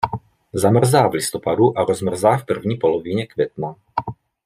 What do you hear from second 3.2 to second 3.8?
května.